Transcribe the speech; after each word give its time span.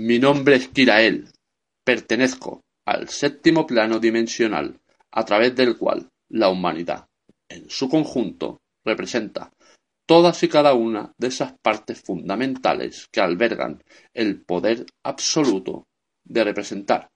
Mi 0.00 0.20
nombre 0.20 0.54
es 0.54 0.68
Kirael, 0.68 1.28
pertenezco 1.84 2.60
al 2.86 3.08
séptimo 3.08 3.66
plano 3.66 3.98
dimensional 3.98 4.78
a 5.10 5.24
través 5.24 5.56
del 5.56 5.76
cual 5.76 6.08
la 6.28 6.50
humanidad, 6.50 7.06
en 7.48 7.68
su 7.68 7.88
conjunto, 7.88 8.60
representa 8.84 9.50
todas 10.06 10.40
y 10.44 10.48
cada 10.48 10.74
una 10.74 11.12
de 11.18 11.26
esas 11.26 11.54
partes 11.60 12.00
fundamentales 12.00 13.08
que 13.10 13.20
albergan 13.20 13.82
el 14.14 14.40
poder 14.40 14.86
absoluto 15.02 15.88
de 16.24 16.44
representar 16.44 17.08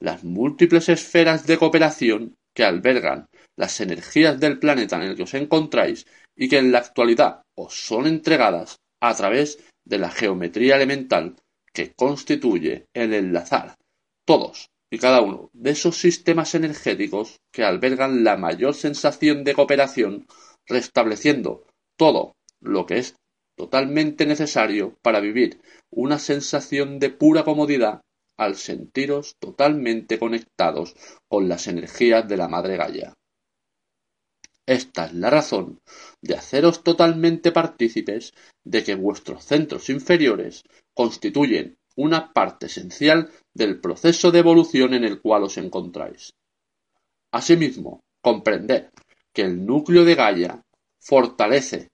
las 0.00 0.24
múltiples 0.24 0.88
esferas 0.88 1.46
de 1.46 1.58
cooperación 1.58 2.34
que 2.54 2.64
albergan 2.64 3.26
las 3.58 3.78
energías 3.82 4.40
del 4.40 4.58
planeta 4.58 4.96
en 4.96 5.02
el 5.02 5.16
que 5.16 5.24
os 5.24 5.34
encontráis 5.34 6.06
y 6.34 6.48
que 6.48 6.56
en 6.56 6.72
la 6.72 6.78
actualidad 6.78 7.42
os 7.54 7.74
son 7.74 8.06
entregadas 8.06 8.78
a 9.02 9.14
través 9.14 9.62
de 9.84 9.98
la 9.98 10.10
geometría 10.10 10.76
elemental 10.76 11.36
que 11.72 11.92
constituye 11.94 12.86
el 12.94 13.14
enlazar 13.14 13.76
todos 14.24 14.70
y 14.90 14.98
cada 14.98 15.22
uno 15.22 15.50
de 15.54 15.70
esos 15.70 15.96
sistemas 15.96 16.54
energéticos 16.54 17.40
que 17.50 17.64
albergan 17.64 18.24
la 18.24 18.36
mayor 18.36 18.74
sensación 18.74 19.42
de 19.42 19.54
cooperación, 19.54 20.26
restableciendo 20.66 21.66
todo 21.96 22.36
lo 22.60 22.84
que 22.84 22.98
es 22.98 23.16
totalmente 23.56 24.26
necesario 24.26 24.98
para 25.02 25.20
vivir 25.20 25.60
una 25.90 26.18
sensación 26.18 26.98
de 26.98 27.10
pura 27.10 27.44
comodidad 27.44 28.02
al 28.36 28.56
sentiros 28.56 29.36
totalmente 29.38 30.18
conectados 30.18 30.94
con 31.28 31.48
las 31.48 31.68
energías 31.68 32.28
de 32.28 32.36
la 32.36 32.48
Madre 32.48 32.76
Gaia. 32.76 33.14
Esta 34.66 35.06
es 35.06 35.14
la 35.14 35.28
razón 35.28 35.80
de 36.20 36.36
haceros 36.36 36.84
totalmente 36.84 37.50
partícipes 37.50 38.32
de 38.64 38.84
que 38.84 38.94
vuestros 38.94 39.44
centros 39.44 39.90
inferiores 39.90 40.62
constituyen 40.94 41.76
una 41.96 42.32
parte 42.32 42.66
esencial 42.66 43.30
del 43.54 43.80
proceso 43.80 44.30
de 44.30 44.38
evolución 44.38 44.94
en 44.94 45.04
el 45.04 45.20
cual 45.20 45.44
os 45.44 45.58
encontráis. 45.58 46.32
Asimismo, 47.32 48.00
comprender 48.20 48.90
que 49.32 49.42
el 49.42 49.64
núcleo 49.64 50.04
de 50.04 50.14
Gaia 50.14 50.62
fortalece 51.00 51.88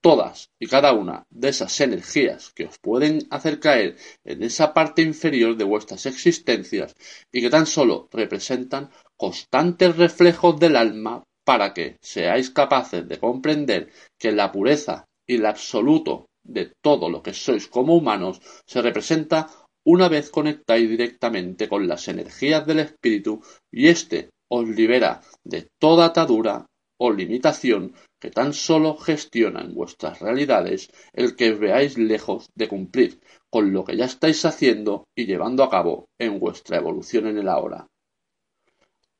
todas 0.00 0.50
y 0.58 0.66
cada 0.66 0.92
una 0.92 1.24
de 1.30 1.48
esas 1.48 1.80
energías 1.80 2.52
que 2.54 2.66
os 2.66 2.78
pueden 2.78 3.26
hacer 3.30 3.58
caer 3.58 3.96
en 4.24 4.42
esa 4.42 4.74
parte 4.74 5.02
inferior 5.02 5.56
de 5.56 5.64
vuestras 5.64 6.04
existencias 6.06 6.94
y 7.32 7.40
que 7.40 7.50
tan 7.50 7.66
solo 7.66 8.08
representan 8.12 8.90
constantes 9.16 9.96
reflejos 9.96 10.60
del 10.60 10.76
alma 10.76 11.24
para 11.44 11.72
que 11.72 11.96
seáis 12.02 12.50
capaces 12.50 13.08
de 13.08 13.18
comprender 13.18 13.90
que 14.18 14.32
la 14.32 14.52
pureza 14.52 15.06
y 15.26 15.36
el 15.36 15.46
absoluto 15.46 16.26
de 16.44 16.72
todo 16.80 17.08
lo 17.08 17.22
que 17.22 17.32
sois 17.32 17.66
como 17.68 17.96
humanos 17.96 18.40
se 18.66 18.82
representa 18.82 19.48
una 19.84 20.08
vez 20.08 20.30
conectáis 20.30 20.88
directamente 20.88 21.68
con 21.68 21.88
las 21.88 22.08
energías 22.08 22.66
del 22.66 22.80
espíritu 22.80 23.42
y 23.70 23.88
éste 23.88 24.30
os 24.48 24.68
libera 24.68 25.20
de 25.42 25.68
toda 25.78 26.06
atadura 26.06 26.66
o 26.96 27.12
limitación 27.12 27.94
que 28.20 28.30
tan 28.30 28.52
solo 28.52 28.96
gestiona 28.96 29.60
en 29.60 29.74
vuestras 29.74 30.20
realidades 30.20 30.90
el 31.12 31.36
que 31.36 31.52
veáis 31.52 31.98
lejos 31.98 32.48
de 32.54 32.68
cumplir 32.68 33.20
con 33.50 33.72
lo 33.72 33.84
que 33.84 33.96
ya 33.96 34.06
estáis 34.06 34.44
haciendo 34.44 35.04
y 35.14 35.26
llevando 35.26 35.62
a 35.62 35.70
cabo 35.70 36.08
en 36.18 36.38
vuestra 36.38 36.78
evolución 36.78 37.26
en 37.26 37.38
el 37.38 37.48
ahora. 37.48 37.86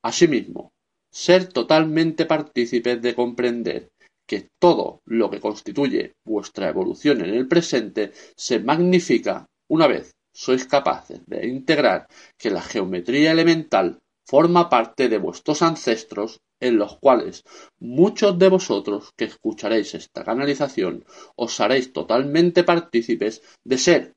Asimismo, 0.03 0.73
ser 1.11 1.49
totalmente 1.49 2.27
partícipes 2.27 3.01
de 3.01 3.15
comprender 3.15 3.91
que 4.27 4.49
todo 4.59 5.03
lo 5.05 5.31
que 5.31 5.41
constituye 5.41 6.15
vuestra 6.25 6.69
evolución 6.69 7.23
en 7.23 7.35
el 7.35 7.49
presente 7.49 8.13
se 8.37 8.59
magnifica 8.61 9.47
una 9.69 9.87
vez 9.87 10.15
sois 10.33 10.67
capaces 10.67 11.21
de 11.27 11.47
integrar 11.47 12.09
que 12.37 12.51
la 12.51 12.63
geometría 12.63 13.31
elemental 13.33 14.01
forma 14.27 14.69
parte 14.69 15.09
de 15.09 15.19
vuestros 15.19 15.63
ancestros 15.63 16.41
en 16.61 16.79
los 16.79 16.99
cuales 16.99 17.45
muchos 17.79 18.39
de 18.39 18.49
vosotros 18.49 19.13
que 19.17 19.27
escucharéis 19.27 19.95
esta 19.95 20.25
canalización 20.25 21.05
os 21.37 21.61
haréis 21.61 21.93
totalmente 21.93 22.65
partícipes 22.65 23.43
de 23.65 23.79
ser 23.79 24.15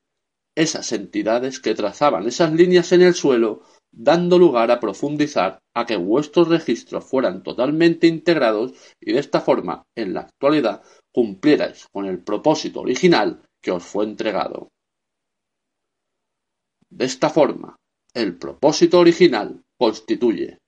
esas 0.56 0.92
entidades 0.92 1.60
que 1.60 1.76
trazaban 1.76 2.26
esas 2.28 2.52
líneas 2.52 2.92
en 2.92 3.04
el 3.04 3.14
suelo 3.14 3.62
dando 3.92 4.38
lugar 4.38 4.72
a 4.72 4.80
profundizar 4.80 5.60
a 5.74 5.86
que 5.86 5.98
vuestros 5.98 6.48
registros 6.48 7.06
fueran 7.06 7.44
totalmente 7.44 8.08
integrados 8.08 8.74
y 9.00 9.14
de 9.14 9.20
esta 9.20 9.42
forma, 9.42 9.84
en 9.96 10.14
la 10.14 10.22
actualidad, 10.22 10.84
cumplierais 11.14 11.88
con 11.92 12.06
el 12.06 12.24
propósito 12.24 12.82
original 12.82 13.42
que 13.62 13.72
os 13.72 13.84
fue 13.84 14.06
entregado. 14.06 14.70
De 16.90 17.06
esta 17.06 17.30
forma, 17.30 17.76
el 18.14 18.38
propósito 18.38 19.00
original 19.00 19.62
constituye 19.78 20.60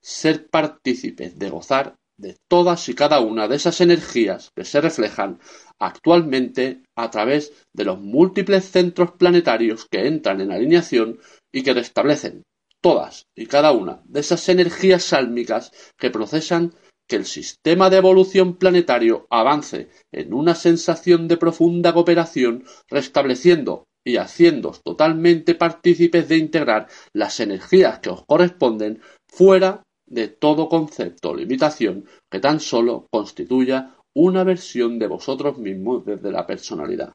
ser 0.00 0.48
partícipes 0.48 1.38
de 1.38 1.50
gozar 1.50 1.96
de 2.18 2.36
todas 2.48 2.88
y 2.88 2.94
cada 2.94 3.20
una 3.20 3.48
de 3.48 3.56
esas 3.56 3.80
energías 3.80 4.50
que 4.54 4.64
se 4.64 4.80
reflejan 4.80 5.38
actualmente 5.78 6.82
a 6.94 7.10
través 7.10 7.52
de 7.72 7.84
los 7.84 7.98
múltiples 7.98 8.70
centros 8.70 9.12
planetarios 9.12 9.86
que 9.90 10.06
entran 10.06 10.40
en 10.40 10.52
alineación 10.52 11.18
y 11.50 11.62
que 11.62 11.72
restablecen 11.72 12.42
todas 12.80 13.26
y 13.36 13.46
cada 13.46 13.72
una 13.72 14.02
de 14.04 14.20
esas 14.20 14.48
energías 14.48 15.04
sálmicas 15.04 15.72
que 15.98 16.10
procesan 16.10 16.74
que 17.08 17.16
el 17.16 17.26
sistema 17.26 17.90
de 17.90 17.96
evolución 17.96 18.56
planetario 18.56 19.26
avance 19.30 19.90
en 20.12 20.32
una 20.32 20.54
sensación 20.54 21.26
de 21.26 21.36
profunda 21.36 21.92
cooperación, 21.92 22.64
restableciendo 22.88 23.84
y 24.04 24.16
haciéndoos 24.16 24.80
totalmente 24.82 25.54
partícipes 25.54 26.28
de 26.28 26.38
integrar 26.38 26.88
las 27.12 27.40
energías 27.40 27.98
que 27.98 28.10
os 28.10 28.24
corresponden 28.24 29.02
fuera 29.28 29.82
de 30.06 30.28
todo 30.28 30.68
concepto 30.68 31.30
o 31.30 31.34
limitación 31.34 32.06
que 32.30 32.40
tan 32.40 32.60
solo 32.60 33.06
constituya 33.10 33.96
una 34.14 34.44
versión 34.44 34.98
de 34.98 35.06
vosotros 35.06 35.58
mismos 35.58 36.04
desde 36.04 36.32
la 36.32 36.46
personalidad. 36.46 37.12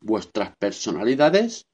Vuestras 0.00 0.54
personalidades 0.58 1.64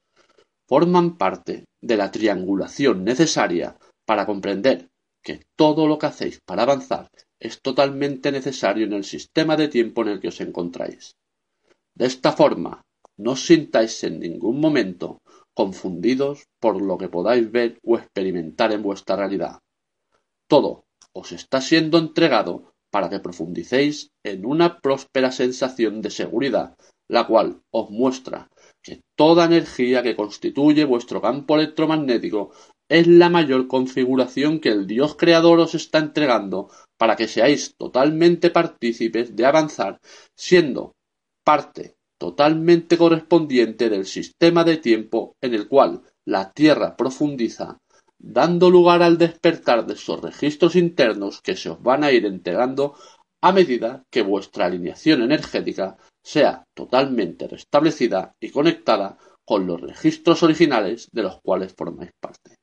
forman 0.71 1.19
parte 1.19 1.65
de 1.83 1.97
la 1.97 2.13
triangulación 2.13 3.03
necesaria 3.03 3.77
para 4.07 4.25
comprender 4.25 4.89
que 5.21 5.43
todo 5.57 5.89
lo 5.89 5.99
que 5.99 6.07
hacéis 6.07 6.39
para 6.47 6.63
avanzar 6.63 7.09
es 7.41 7.61
totalmente 7.61 8.31
necesario 8.31 8.87
en 8.87 8.93
el 8.93 9.03
sistema 9.03 9.57
de 9.57 9.67
tiempo 9.67 10.03
en 10.03 10.09
el 10.09 10.21
que 10.21 10.29
os 10.29 10.41
encontráis. 10.41 11.17
De 11.93 12.07
esta 12.07 12.31
forma, 12.31 12.83
no 13.19 13.33
os 13.33 13.45
sintáis 13.47 14.05
en 14.05 14.21
ningún 14.21 14.61
momento 14.61 15.19
confundidos 15.55 16.45
por 16.61 16.81
lo 16.81 16.97
que 16.99 17.09
podáis 17.09 17.51
ver 17.51 17.81
o 17.83 17.99
experimentar 17.99 18.71
en 18.71 18.83
vuestra 18.83 19.17
realidad. 19.17 19.59
Todo 20.47 20.85
os 21.13 21.33
está 21.33 21.61
siendo 21.61 21.99
entregado 21.99 22.71
para 22.93 23.11
que 23.11 23.19
profundicéis 23.19 24.11
en 24.23 24.47
una 24.47 24.79
próspera 24.79 25.33
sensación 25.33 26.01
de 26.01 26.11
seguridad, 26.11 26.77
la 27.09 27.27
cual 27.27 27.61
os 27.73 27.91
muestra 27.91 28.49
que 28.83 29.03
toda 29.17 29.45
energía 29.45 30.03
que 30.03 30.17
constituye 30.17 30.85
vuestro 30.85 31.21
campo 31.21 31.57
electromagnético 31.57 32.53
es 32.89 33.07
la 33.07 33.29
mayor 33.29 33.69
configuración 33.69 34.59
que 34.59 34.71
el 34.71 34.87
Dios 34.87 35.15
creador 35.17 35.61
os 35.61 35.75
está 35.75 35.99
entregando 35.99 36.69
para 36.99 37.17
que 37.17 37.29
seáis 37.29 37.75
totalmente 37.77 38.51
partícipes 38.51 39.37
de 39.37 39.47
avanzar, 39.47 40.01
siendo 40.37 40.95
parte 41.45 41.95
totalmente 42.19 42.99
correspondiente 42.99 43.89
del 43.89 44.05
sistema 44.05 44.63
de 44.65 44.77
tiempo 44.77 45.37
en 45.41 45.55
el 45.55 45.69
cual 45.69 46.03
la 46.27 46.53
Tierra 46.53 46.97
profundiza, 46.97 47.79
dando 48.19 48.69
lugar 48.69 49.03
al 49.03 49.17
despertar 49.17 49.87
de 49.87 49.95
esos 49.95 50.21
registros 50.21 50.77
internos 50.77 51.41
que 51.41 51.57
se 51.57 51.71
os 51.71 51.83
van 51.83 52.05
a 52.05 52.13
ir 52.13 52.27
entregando 52.27 52.95
a 53.43 53.53
medida 53.53 54.03
que 54.11 54.21
vuestra 54.21 54.67
alineación 54.67 55.23
energética 55.23 55.97
sea 56.23 56.65
totalmente 56.75 57.49
restablecida 57.49 58.34
y 58.41 58.51
conectada 58.51 59.19
con 59.45 59.67
los 59.67 59.81
registros 59.81 60.43
originales 60.43 61.09
de 61.13 61.22
los 61.22 61.41
cuales 61.41 61.75
formáis 61.77 62.13
parte. 62.21 62.57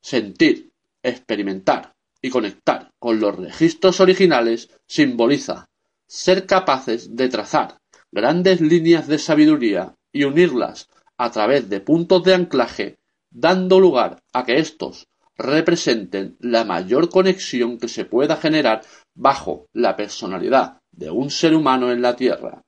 Sentir, 0.00 0.70
experimentar 1.02 1.92
y 2.22 2.30
conectar 2.30 2.90
con 2.98 3.18
los 3.18 3.36
registros 3.36 4.00
originales 4.00 4.70
simboliza 4.86 5.66
ser 6.06 6.46
capaces 6.46 7.16
de 7.16 7.28
trazar 7.28 7.78
grandes 8.12 8.60
líneas 8.60 9.08
de 9.08 9.18
sabiduría 9.18 9.94
y 10.12 10.24
unirlas 10.24 10.88
a 11.16 11.30
través 11.30 11.68
de 11.68 11.80
puntos 11.80 12.22
de 12.22 12.34
anclaje, 12.34 12.98
dando 13.30 13.80
lugar 13.80 14.22
a 14.32 14.44
que 14.44 14.58
estos 14.58 15.08
representen 15.36 16.36
la 16.40 16.64
mayor 16.64 17.10
conexión 17.10 17.78
que 17.78 17.88
se 17.88 18.04
pueda 18.04 18.36
generar 18.36 18.82
bajo 19.14 19.66
la 19.72 19.96
personalidad 19.96 20.78
de 20.96 21.10
un 21.10 21.30
ser 21.30 21.54
humano 21.54 21.92
en 21.92 22.02
la 22.02 22.16
Tierra. 22.16 22.62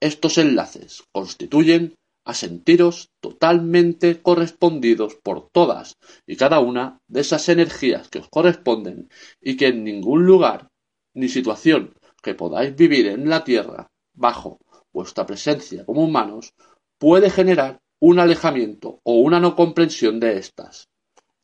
Estos 0.00 0.38
enlaces 0.38 1.02
constituyen 1.12 1.94
a 2.24 2.34
sentiros 2.34 3.10
totalmente 3.20 4.22
correspondidos 4.22 5.16
por 5.16 5.48
todas 5.50 5.96
y 6.26 6.36
cada 6.36 6.60
una 6.60 7.00
de 7.08 7.20
esas 7.20 7.48
energías 7.48 8.08
que 8.08 8.20
os 8.20 8.28
corresponden 8.28 9.10
y 9.40 9.56
que 9.56 9.68
en 9.68 9.84
ningún 9.84 10.24
lugar 10.24 10.68
ni 11.14 11.28
situación 11.28 11.94
que 12.22 12.34
podáis 12.34 12.76
vivir 12.76 13.08
en 13.08 13.28
la 13.28 13.42
Tierra 13.42 13.88
bajo 14.14 14.58
vuestra 14.92 15.26
presencia 15.26 15.84
como 15.84 16.04
humanos 16.04 16.54
puede 16.98 17.30
generar 17.30 17.80
un 18.00 18.18
alejamiento 18.18 19.00
o 19.02 19.14
una 19.14 19.40
no 19.40 19.56
comprensión 19.56 20.20
de 20.20 20.38
estas. 20.38 20.88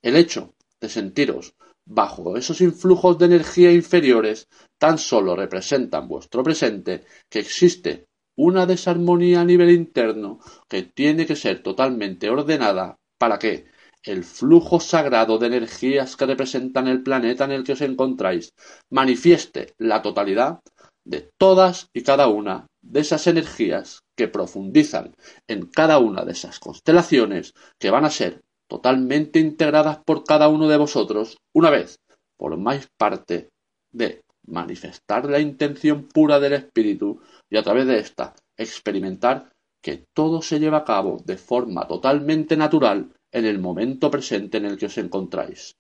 El 0.02 0.16
hecho 0.16 0.54
de 0.80 0.88
sentiros. 0.88 1.54
Bajo 1.84 2.36
esos 2.36 2.60
influjos 2.60 3.18
de 3.18 3.26
energía 3.26 3.72
inferiores 3.72 4.48
tan 4.78 4.98
solo 4.98 5.36
representan 5.36 6.08
vuestro 6.08 6.42
presente 6.42 7.04
que 7.28 7.38
existe 7.38 8.06
una 8.36 8.66
desarmonía 8.66 9.40
a 9.40 9.44
nivel 9.44 9.70
interno 9.70 10.40
que 10.68 10.82
tiene 10.82 11.26
que 11.26 11.36
ser 11.36 11.62
totalmente 11.62 12.28
ordenada 12.28 12.96
para 13.18 13.38
que 13.38 13.66
el 14.02 14.24
flujo 14.24 14.78
sagrado 14.78 15.38
de 15.38 15.46
energías 15.48 16.16
que 16.16 16.26
representan 16.26 16.86
el 16.86 17.02
planeta 17.02 17.44
en 17.44 17.52
el 17.52 17.64
que 17.64 17.72
os 17.72 17.80
encontráis 17.80 18.52
manifieste 18.90 19.74
la 19.78 20.02
totalidad 20.02 20.60
de 21.04 21.30
todas 21.38 21.88
y 21.92 22.02
cada 22.02 22.28
una 22.28 22.66
de 22.82 23.00
esas 23.00 23.26
energías 23.26 24.00
que 24.16 24.28
profundizan 24.28 25.14
en 25.48 25.66
cada 25.66 25.98
una 25.98 26.24
de 26.24 26.32
esas 26.32 26.58
constelaciones 26.58 27.52
que 27.78 27.90
van 27.90 28.04
a 28.04 28.10
ser 28.10 28.42
totalmente 28.68 29.38
integradas 29.38 29.98
por 30.04 30.24
cada 30.24 30.48
uno 30.48 30.68
de 30.68 30.76
vosotros 30.76 31.38
una 31.54 31.70
vez 31.70 31.98
formáis 32.38 32.88
parte 32.98 33.48
de 33.92 34.22
manifestar 34.46 35.28
la 35.28 35.40
intención 35.40 36.06
pura 36.08 36.38
del 36.40 36.54
espíritu 36.54 37.20
y 37.50 37.56
a 37.56 37.62
través 37.62 37.86
de 37.86 37.98
esta 37.98 38.34
experimentar 38.56 39.50
que 39.82 40.04
todo 40.14 40.42
se 40.42 40.58
lleva 40.58 40.78
a 40.78 40.84
cabo 40.84 41.22
de 41.24 41.36
forma 41.36 41.86
totalmente 41.86 42.56
natural 42.56 43.12
en 43.32 43.44
el 43.44 43.58
momento 43.58 44.10
presente 44.10 44.58
en 44.58 44.66
el 44.66 44.76
que 44.76 44.86
os 44.86 44.98
encontráis. 44.98 45.76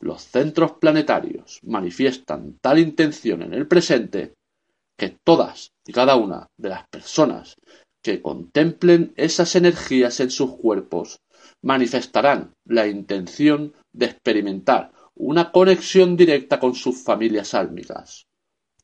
Los 0.00 0.22
centros 0.22 0.72
planetarios 0.72 1.60
manifiestan 1.64 2.58
tal 2.60 2.78
intención 2.78 3.42
en 3.42 3.52
el 3.52 3.66
presente 3.66 4.34
que 4.96 5.16
todas 5.24 5.70
y 5.86 5.92
cada 5.92 6.16
una 6.16 6.46
de 6.56 6.68
las 6.68 6.86
personas 6.88 7.56
que 8.02 8.22
contemplen 8.22 9.12
esas 9.16 9.56
energías 9.56 10.20
en 10.20 10.30
sus 10.30 10.56
cuerpos 10.56 11.18
manifestarán 11.62 12.52
la 12.64 12.86
intención 12.86 13.74
de 13.92 14.06
experimentar 14.06 14.92
una 15.14 15.50
conexión 15.50 16.16
directa 16.16 16.60
con 16.60 16.74
sus 16.74 17.02
familias 17.02 17.54
álmicas. 17.54 18.26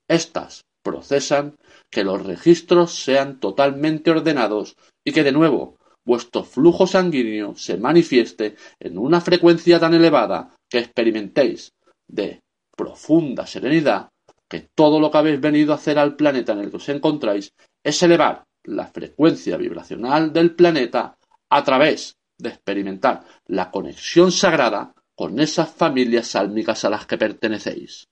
Estas 0.09 0.63
procesan 0.83 1.57
que 1.91 2.05
los 2.05 2.25
registros 2.27 2.95
sean 2.95 3.41
totalmente 3.41 4.11
ordenados 4.11 4.77
y 5.05 5.13
que 5.13 5.23
de 5.23 5.33
nuevo 5.33 5.77
vuestro 6.05 6.45
flujo 6.45 6.87
sanguíneo 6.87 7.55
se 7.57 7.79
manifieste 7.79 8.57
en 8.79 8.99
una 8.99 9.21
frecuencia 9.21 9.81
tan 9.81 9.95
elevada 9.95 10.55
que 10.69 10.81
experimentéis 10.81 11.73
de 12.07 12.41
profunda 12.77 13.47
serenidad 13.47 14.09
que 14.51 14.69
todo 14.75 15.01
lo 15.01 15.11
que 15.11 15.19
habéis 15.19 15.41
venido 15.41 15.73
a 15.73 15.77
hacer 15.77 15.99
al 15.99 16.17
planeta 16.17 16.53
en 16.53 16.59
el 16.61 16.71
que 16.71 16.77
os 16.77 16.89
encontráis 16.91 17.51
es 17.83 18.03
elevar 18.03 18.45
la 18.65 18.87
frecuencia 18.87 19.57
vibracional 19.57 20.33
del 20.33 20.55
planeta 20.55 21.17
a 21.51 21.65
través 21.65 22.17
de 22.45 22.51
experimentar 22.51 23.25
la 23.47 23.73
conexión 23.73 24.31
sagrada 24.31 24.95
con 25.17 25.41
esas 25.41 25.71
familias 25.71 26.29
sálmicas 26.29 26.85
a 26.85 26.91
las 26.91 27.07
que 27.07 27.19
pertenecéis. 27.19 28.07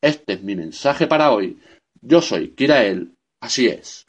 Este 0.00 0.34
es 0.34 0.42
mi 0.42 0.54
mensaje 0.54 1.08
para 1.08 1.32
hoy. 1.32 1.58
Yo 2.00 2.20
soy 2.20 2.50
Kirael, 2.50 3.14
así 3.40 3.66
es. 3.66 4.03